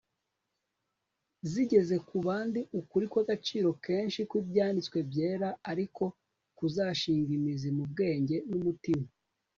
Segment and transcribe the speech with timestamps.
[1.51, 6.05] zigeze ku bandi ukuri kw'agaciro kenshi kw'ibyanditswe byera ari ko
[6.57, 9.07] kuzashinga imizi mu bwenge n'umutima